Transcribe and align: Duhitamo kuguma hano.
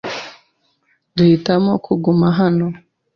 Duhitamo 1.15 1.71
kuguma 1.85 2.27
hano. 2.39 2.67